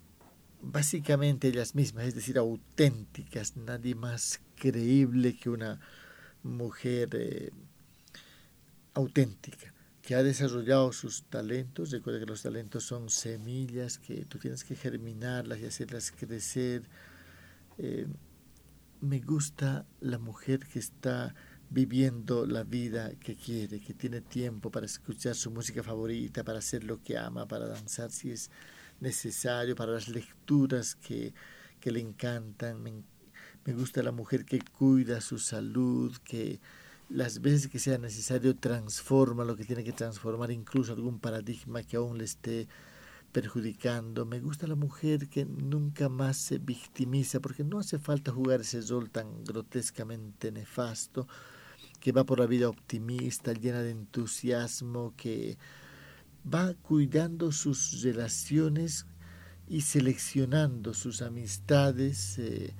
básicamente 0.65 1.47
ellas 1.47 1.75
mismas, 1.75 2.05
es 2.05 2.15
decir, 2.15 2.37
auténticas, 2.37 3.55
nadie 3.55 3.95
más 3.95 4.41
creíble 4.55 5.37
que 5.37 5.49
una 5.49 5.79
mujer 6.43 7.09
eh, 7.13 7.51
auténtica, 8.93 9.73
que 10.01 10.15
ha 10.15 10.23
desarrollado 10.23 10.91
sus 10.91 11.23
talentos. 11.23 11.91
Recuerda 11.91 12.19
que 12.19 12.25
los 12.25 12.41
talentos 12.41 12.83
son 12.83 13.09
semillas 13.09 13.99
que 13.99 14.25
tú 14.25 14.39
tienes 14.39 14.63
que 14.63 14.75
germinarlas 14.75 15.59
y 15.59 15.65
hacerlas 15.65 16.11
crecer. 16.11 16.83
Eh, 17.77 18.07
me 19.01 19.19
gusta 19.19 19.85
la 19.99 20.17
mujer 20.17 20.59
que 20.65 20.79
está 20.79 21.35
viviendo 21.69 22.45
la 22.45 22.63
vida 22.63 23.11
que 23.19 23.35
quiere, 23.35 23.79
que 23.79 23.93
tiene 23.93 24.21
tiempo 24.21 24.71
para 24.71 24.85
escuchar 24.85 25.35
su 25.35 25.51
música 25.51 25.83
favorita, 25.83 26.43
para 26.43 26.59
hacer 26.59 26.83
lo 26.83 27.03
que 27.03 27.17
ama, 27.17 27.47
para 27.47 27.67
danzar 27.67 28.11
si 28.11 28.31
es 28.31 28.49
necesario 28.99 29.75
para 29.75 29.93
las 29.93 30.07
lecturas 30.07 30.95
que, 30.95 31.33
le 31.83 31.99
encantan. 31.99 32.81
Me, 32.81 32.93
Me 33.65 33.73
gusta 33.73 34.01
la 34.01 34.11
mujer 34.11 34.43
que 34.43 34.59
cuida 34.59 35.21
su 35.21 35.37
salud, 35.37 36.15
que 36.23 36.59
las 37.09 37.41
veces 37.41 37.67
que 37.67 37.79
sea 37.79 37.97
necesario 37.97 38.55
transforma 38.55 39.45
lo 39.45 39.55
que 39.55 39.65
tiene 39.65 39.83
que 39.83 39.91
transformar, 39.91 40.51
incluso 40.51 40.93
algún 40.93 41.19
paradigma 41.19 41.83
que 41.83 41.97
aún 41.97 42.17
le 42.17 42.23
esté 42.23 42.67
perjudicando. 43.31 44.25
Me 44.25 44.39
gusta 44.39 44.65
la 44.65 44.75
mujer 44.75 45.27
que 45.27 45.45
nunca 45.45 46.09
más 46.09 46.37
se 46.37 46.57
victimiza, 46.57 47.39
porque 47.41 47.63
no 47.63 47.79
hace 47.79 47.99
falta 47.99 48.31
jugar 48.31 48.61
ese 48.61 48.81
rol 48.81 49.09
tan 49.09 49.43
grotescamente 49.43 50.51
nefasto, 50.51 51.27
que 51.99 52.11
va 52.11 52.23
por 52.23 52.39
la 52.39 52.45
vida 52.45 52.69
optimista, 52.69 53.53
llena 53.53 53.81
de 53.81 53.91
entusiasmo, 53.91 55.13
que 55.17 55.57
va 56.53 56.73
cuidando 56.73 57.51
sus 57.51 58.01
relaciones 58.03 59.05
y 59.67 59.81
seleccionando 59.81 60.93
sus 60.93 61.21
amistades. 61.21 62.37
Eh, 62.39 62.73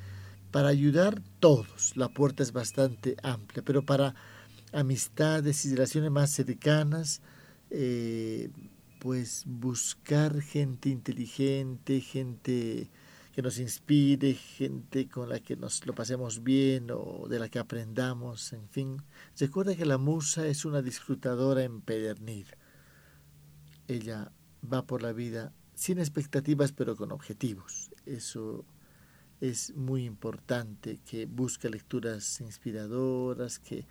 para 0.52 0.70
ayudar 0.70 1.22
todos, 1.40 1.98
la 1.98 2.10
puerta 2.10 2.44
es 2.44 2.52
bastante 2.52 3.18
amplia, 3.24 3.64
pero 3.64 3.86
para 3.86 4.16
amistades 4.72 5.66
y 5.66 5.72
relaciones 5.72 6.12
más 6.12 6.32
cercanas, 6.32 7.22
eh, 7.72 8.50
pues 9.00 9.44
buscar 9.46 10.42
gente 10.42 10.90
inteligente, 10.90 12.02
gente 12.02 12.90
que 13.34 13.42
nos 13.42 13.60
inspire, 13.60 14.34
gente 14.34 15.10
con 15.10 15.28
la 15.28 15.40
que 15.42 15.58
nos 15.58 15.86
lo 15.86 15.94
pasemos 15.94 16.42
bien 16.42 16.90
o 16.90 17.28
de 17.28 17.38
la 17.38 17.50
que 17.50 17.60
aprendamos, 17.60 18.54
en 18.54 18.70
fin. 18.70 19.02
Recuerda 19.38 19.76
que 19.76 19.86
la 19.86 19.98
musa 19.98 20.48
es 20.48 20.64
una 20.64 20.82
disfrutadora 20.82 21.64
empedernida. 21.64 22.58
Ella 23.88 24.32
va 24.72 24.86
por 24.86 25.02
la 25.02 25.14
vida 25.14 25.54
sin 25.76 26.00
expectativas 26.00 26.72
pero 26.72 26.96
con 26.96 27.12
objetivos. 27.12 27.92
Eso 28.06 28.66
es 29.42 29.76
muy 29.76 30.06
importante, 30.06 31.00
que 31.06 31.26
busca 31.26 31.70
lecturas 31.70 32.42
inspiradoras, 32.42 33.60
que 33.60 33.86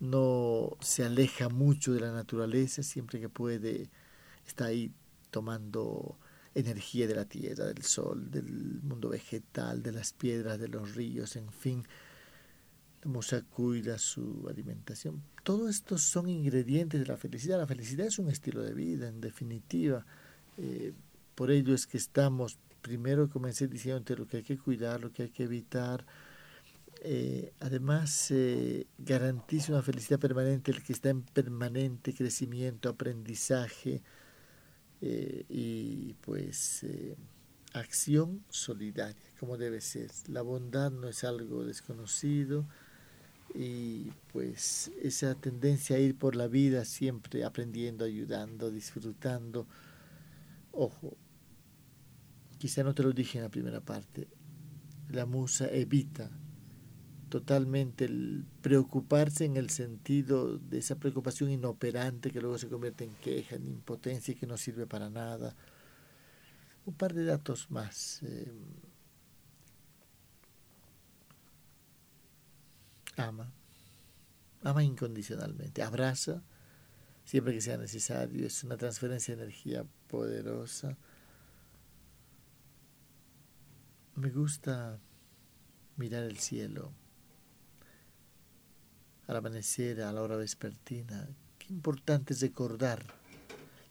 no 0.00 0.76
se 0.80 1.04
aleja 1.04 1.48
mucho 1.48 1.92
de 1.92 2.00
la 2.00 2.12
naturaleza, 2.12 2.82
siempre 2.82 3.20
que 3.20 3.28
puede 3.28 3.90
está 4.46 4.66
ahí 4.66 4.92
tomando 5.30 6.18
energía 6.54 7.06
de 7.06 7.14
la 7.14 7.24
tierra, 7.24 7.66
del 7.66 7.82
sol, 7.82 8.30
del 8.30 8.80
mundo 8.82 9.08
vegetal, 9.08 9.82
de 9.82 9.92
las 9.92 10.12
piedras, 10.12 10.58
de 10.58 10.68
los 10.68 10.94
ríos, 10.94 11.36
en 11.36 11.50
fin. 11.52 11.84
La 13.02 13.10
musa 13.10 13.42
cuida 13.42 13.98
su 13.98 14.46
alimentación. 14.48 15.22
Todo 15.42 15.68
esto 15.68 15.98
son 15.98 16.28
ingredientes 16.28 17.00
de 17.00 17.06
la 17.06 17.16
felicidad. 17.16 17.58
La 17.58 17.66
felicidad 17.66 18.06
es 18.06 18.18
un 18.18 18.30
estilo 18.30 18.62
de 18.62 18.74
vida, 18.74 19.08
en 19.08 19.20
definitiva. 19.20 20.04
Eh, 20.58 20.92
por 21.34 21.50
ello 21.50 21.74
es 21.74 21.86
que 21.86 21.96
estamos 21.96 22.58
primero 22.82 23.30
comencé 23.30 23.68
diciendo 23.68 24.14
lo 24.16 24.26
que 24.26 24.38
hay 24.38 24.42
que 24.42 24.58
cuidar, 24.58 25.00
lo 25.00 25.12
que 25.12 25.22
hay 25.22 25.30
que 25.30 25.44
evitar. 25.44 26.04
Eh, 27.04 27.52
además, 27.60 28.30
eh, 28.30 28.86
garantiza 28.98 29.72
una 29.72 29.82
felicidad 29.82 30.20
permanente 30.20 30.70
el 30.70 30.82
que 30.82 30.92
está 30.92 31.08
en 31.10 31.22
permanente 31.22 32.12
crecimiento, 32.12 32.88
aprendizaje 32.88 34.02
eh, 35.00 35.44
y 35.48 36.14
pues 36.20 36.84
acción 37.72 38.44
solidaria, 38.50 39.30
como 39.40 39.56
debe 39.56 39.80
ser. 39.80 40.10
La 40.28 40.42
bondad 40.42 40.90
no 40.90 41.08
es 41.08 41.24
algo 41.24 41.64
desconocido 41.64 42.66
y 43.54 44.10
pues 44.32 44.90
esa 45.02 45.34
tendencia 45.34 45.96
a 45.96 45.98
ir 45.98 46.16
por 46.16 46.36
la 46.36 46.48
vida 46.48 46.84
siempre 46.84 47.44
aprendiendo, 47.44 48.04
ayudando, 48.04 48.70
disfrutando. 48.70 49.66
Ojo, 50.72 51.16
quizá 52.58 52.82
no 52.82 52.94
te 52.94 53.02
lo 53.02 53.12
dije 53.12 53.38
en 53.38 53.44
la 53.44 53.50
primera 53.50 53.80
parte, 53.80 54.28
la 55.10 55.26
musa 55.26 55.68
evita 55.68 56.30
totalmente 57.28 58.04
el 58.04 58.44
preocuparse 58.60 59.46
en 59.46 59.56
el 59.56 59.70
sentido 59.70 60.58
de 60.58 60.78
esa 60.78 60.96
preocupación 60.96 61.50
inoperante 61.50 62.30
que 62.30 62.42
luego 62.42 62.58
se 62.58 62.68
convierte 62.68 63.04
en 63.04 63.14
queja, 63.14 63.56
en 63.56 63.66
impotencia 63.68 64.32
y 64.32 64.34
que 64.34 64.46
no 64.46 64.58
sirve 64.58 64.86
para 64.86 65.08
nada. 65.08 65.56
Un 66.84 66.92
par 66.92 67.14
de 67.14 67.24
datos 67.24 67.70
más. 67.70 68.22
Eh, 68.22 68.52
ama, 73.16 73.52
ama 74.62 74.82
incondicionalmente, 74.82 75.82
abraza 75.82 76.42
siempre 77.24 77.54
que 77.54 77.60
sea 77.60 77.76
necesario, 77.76 78.46
es 78.46 78.64
una 78.64 78.76
transferencia 78.76 79.36
de 79.36 79.42
energía 79.42 79.84
poderosa 80.08 80.96
me 84.16 84.30
gusta 84.30 85.00
mirar 85.96 86.24
el 86.24 86.38
cielo 86.38 86.92
al 89.26 89.36
amanecer, 89.36 90.02
a 90.02 90.12
la 90.12 90.22
hora 90.22 90.36
vespertina. 90.36 91.28
Qué 91.58 91.72
importante 91.72 92.34
es 92.34 92.40
recordar. 92.40 93.02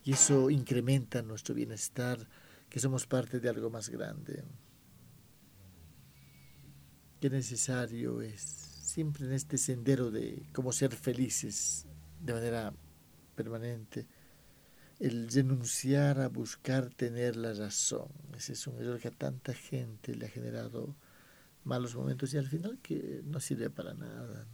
Y 0.04 0.14
eso 0.14 0.50
incrementa 0.50 1.22
nuestro 1.22 1.56
bienestar, 1.56 2.28
que 2.70 2.80
somos 2.80 3.08
parte 3.08 3.40
de 3.40 3.50
algo 3.50 3.70
más 3.70 3.90
grande. 3.90 4.44
Qué 7.20 7.30
necesario 7.30 8.22
es, 8.22 8.71
siempre 8.92 9.26
en 9.26 9.32
este 9.32 9.58
sendero 9.58 10.12
de 10.12 10.44
cómo 10.54 10.74
ser 10.74 10.94
felices 10.94 11.88
de 12.20 12.34
manera 12.34 12.74
permanente, 13.36 14.06
el 15.00 15.30
renunciar 15.32 16.20
a 16.20 16.28
buscar 16.28 16.94
tener 16.94 17.38
la 17.38 17.54
razón. 17.54 18.10
Ese 18.38 18.54
es 18.54 18.68
un 18.68 18.80
error 18.82 19.00
que 19.00 19.08
a 19.08 19.12
tanta 19.12 19.54
gente 19.54 20.14
le 20.14 20.26
ha 20.26 20.30
generado 20.30 20.94
malos 21.64 21.96
momentos 21.96 22.34
y 22.34 22.38
al 22.38 22.48
final 22.48 22.80
que 22.82 23.22
no 23.24 23.40
sirve 23.40 23.70
para 23.70 23.94
nada. 23.94 24.46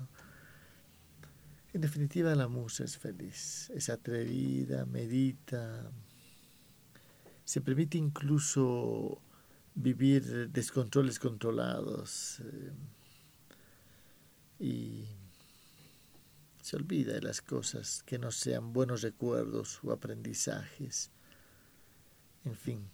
En 1.74 1.82
definitiva, 1.82 2.34
la 2.36 2.48
musa 2.48 2.84
es 2.84 2.98
feliz, 2.98 3.72
es 3.72 3.90
atrevida, 3.90 4.86
medita, 4.86 5.92
se 7.44 7.60
permite 7.60 7.98
incluso 7.98 9.20
vivir 9.74 10.50
descontroles 10.52 11.20
controlados 11.20 12.40
eh, 12.42 12.72
y 14.60 15.06
se 16.62 16.76
olvida 16.76 17.14
de 17.14 17.22
las 17.22 17.42
cosas 17.42 18.04
que 18.04 18.20
no 18.20 18.32
sean 18.32 18.74
buenos 18.74 19.02
recuerdos 19.02 19.80
o 19.84 19.92
aprendizajes. 19.92 21.12
En 22.44 22.56
fin, 22.56 22.90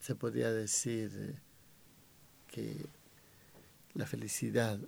se 0.00 0.14
podría 0.14 0.50
decir 0.50 1.10
eh, 1.14 1.38
que 2.46 2.86
la 3.94 4.06
felicidad 4.06 4.78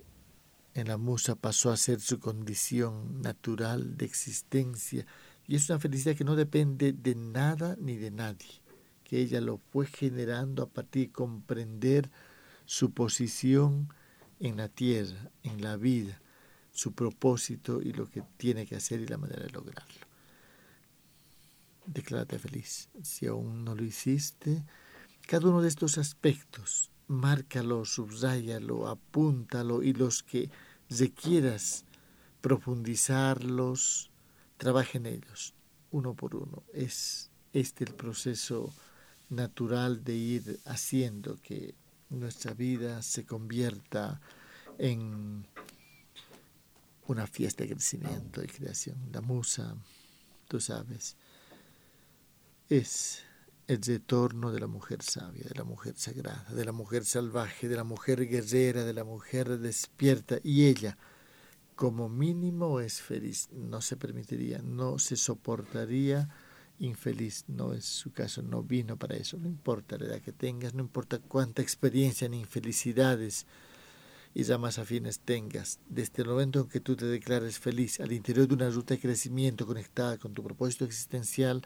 en 0.73 0.87
la 0.87 0.97
musa 0.97 1.35
pasó 1.35 1.71
a 1.71 1.77
ser 1.77 2.01
su 2.01 2.19
condición 2.19 3.21
natural 3.21 3.97
de 3.97 4.05
existencia 4.05 5.05
y 5.47 5.55
es 5.55 5.69
una 5.69 5.79
felicidad 5.79 6.15
que 6.15 6.23
no 6.23 6.35
depende 6.35 6.93
de 6.93 7.15
nada 7.15 7.75
ni 7.79 7.95
de 7.95 8.11
nadie, 8.11 8.61
que 9.03 9.19
ella 9.19 9.41
lo 9.41 9.57
fue 9.57 9.87
generando 9.87 10.61
a 10.61 10.69
partir 10.69 11.07
de 11.07 11.13
comprender 11.13 12.11
su 12.65 12.91
posición 12.91 13.89
en 14.39 14.57
la 14.57 14.69
tierra, 14.69 15.31
en 15.43 15.61
la 15.61 15.77
vida, 15.77 16.21
su 16.71 16.93
propósito 16.93 17.81
y 17.81 17.93
lo 17.93 18.09
que 18.09 18.23
tiene 18.37 18.65
que 18.65 18.75
hacer 18.75 19.01
y 19.01 19.07
la 19.07 19.17
manera 19.17 19.43
de 19.43 19.49
lograrlo. 19.49 20.07
Declárate 21.85 22.37
feliz. 22.37 22.89
Si 23.01 23.25
aún 23.27 23.63
no 23.63 23.73
lo 23.73 23.83
hiciste, 23.83 24.63
cada 25.25 25.49
uno 25.49 25.61
de 25.61 25.69
estos 25.69 25.97
aspectos, 25.97 26.91
márcalo, 27.07 27.85
subráyalo, 27.85 28.87
apúntalo 28.87 29.81
y 29.81 29.93
los 29.93 30.23
que 30.23 30.49
requieras 30.89 31.85
profundizarlos, 32.41 34.11
trabaja 34.57 34.97
en 34.97 35.05
ellos, 35.07 35.53
uno 35.91 36.13
por 36.13 36.35
uno. 36.35 36.63
Es 36.73 37.31
este 37.53 37.85
el 37.85 37.93
proceso 37.93 38.73
natural 39.29 40.03
de 40.03 40.15
ir 40.15 40.59
haciendo 40.65 41.37
que 41.41 41.75
nuestra 42.09 42.53
vida 42.53 43.01
se 43.01 43.25
convierta 43.25 44.21
en 44.77 45.45
una 47.07 47.27
fiesta 47.27 47.63
de 47.63 47.71
crecimiento 47.71 48.43
y 48.43 48.47
creación. 48.47 48.97
La 49.11 49.21
musa, 49.21 49.75
tú 50.47 50.59
sabes, 50.59 51.15
es 52.69 53.23
el 53.67 53.81
retorno 53.81 54.51
de 54.51 54.59
la 54.59 54.67
mujer 54.67 55.01
sabia, 55.01 55.45
de 55.45 55.55
la 55.55 55.63
mujer 55.63 55.95
sagrada, 55.97 56.45
de 56.53 56.65
la 56.65 56.71
mujer 56.71 57.05
salvaje, 57.05 57.67
de 57.67 57.75
la 57.75 57.83
mujer 57.83 58.27
guerrera, 58.27 58.83
de 58.83 58.93
la 58.93 59.03
mujer 59.03 59.59
despierta. 59.59 60.37
Y 60.43 60.67
ella, 60.67 60.97
como 61.75 62.07
mínimo, 62.07 62.79
es 62.79 63.01
feliz. 63.01 63.49
No 63.51 63.81
se 63.81 63.97
permitiría, 63.97 64.59
no 64.59 64.99
se 64.99 65.17
soportaría 65.17 66.29
infeliz. 66.79 67.45
No 67.47 67.73
es 67.73 67.85
su 67.85 68.11
caso, 68.11 68.41
no 68.41 68.63
vino 68.63 68.97
para 68.97 69.15
eso. 69.15 69.37
No 69.37 69.47
importa 69.47 69.97
la 69.97 70.05
edad 70.05 70.21
que 70.21 70.31
tengas, 70.31 70.73
no 70.73 70.81
importa 70.81 71.19
cuánta 71.19 71.61
experiencia 71.61 72.25
en 72.25 72.33
infelicidades 72.33 73.45
y 74.33 74.43
llamas 74.43 74.77
afines 74.77 75.19
tengas, 75.19 75.79
desde 75.89 76.21
el 76.21 76.29
momento 76.29 76.59
en 76.59 76.67
que 76.67 76.79
tú 76.79 76.95
te 76.95 77.05
declares 77.05 77.57
feliz 77.57 77.99
al 77.99 78.11
interior 78.11 78.47
de 78.47 78.53
una 78.53 78.69
ruta 78.69 78.93
de 78.93 78.99
crecimiento 78.99 79.65
conectada 79.65 80.17
con 80.19 80.33
tu 80.33 80.43
propósito 80.43 80.85
existencial, 80.85 81.63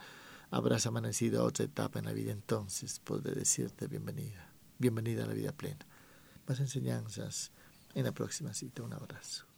habrás 0.51 0.85
amanecido 0.85 1.41
a 1.41 1.43
otra 1.43 1.65
etapa 1.65 1.99
en 1.99 2.05
la 2.05 2.13
vida. 2.13 2.31
Entonces 2.31 2.99
podré 2.99 3.33
decirte 3.33 3.87
bienvenida, 3.87 4.53
bienvenida 4.79 5.25
a 5.25 5.27
la 5.27 5.33
vida 5.33 5.51
plena. 5.51 5.85
más 6.47 6.59
enseñanzas 6.61 7.51
en 7.93 8.05
la 8.05 8.13
próxima 8.13 8.53
cita. 8.53 8.83
Un 8.83 8.93
abrazo. 8.93 9.50